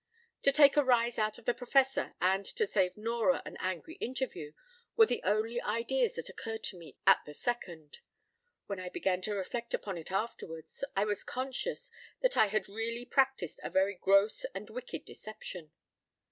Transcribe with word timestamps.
To 0.41 0.51
take 0.51 0.75
a 0.77 0.83
rise 0.83 1.19
out 1.19 1.37
of 1.37 1.45
the 1.45 1.53
Professor, 1.53 2.15
and 2.19 2.43
to 2.43 2.65
save 2.65 2.97
Nora 2.97 3.43
an 3.45 3.55
angry 3.59 3.97
interview, 4.01 4.53
were 4.95 5.05
the 5.05 5.21
only 5.21 5.61
ideas 5.61 6.15
that 6.15 6.27
occurred 6.27 6.63
to 6.63 6.75
me 6.75 6.97
at 7.05 7.19
the 7.27 7.35
second: 7.35 7.99
when 8.65 8.79
I 8.79 8.89
began 8.89 9.21
to 9.21 9.35
reflect 9.35 9.75
upon 9.75 9.99
it 9.99 10.11
afterwards, 10.11 10.83
I 10.95 11.05
was 11.05 11.23
conscious 11.23 11.91
that 12.21 12.35
I 12.35 12.47
had 12.47 12.67
really 12.67 13.05
practised 13.05 13.59
a 13.61 13.69
very 13.69 13.93
gross 13.93 14.43
and 14.55 14.71
wicked 14.71 15.05
deception. 15.05 15.69